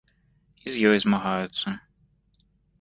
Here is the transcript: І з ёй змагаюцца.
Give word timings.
І 0.65 0.73
з 0.77 0.87
ёй 0.93 0.97
змагаюцца. 1.05 1.77